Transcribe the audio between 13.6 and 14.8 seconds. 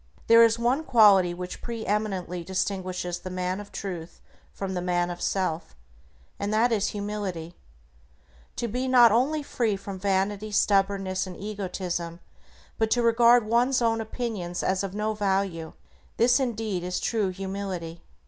own opinions